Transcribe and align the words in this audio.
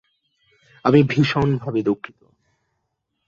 আমি 0.85 0.99
ভীষনভাবে 1.03 1.79
দুঃখিত। 1.83 2.19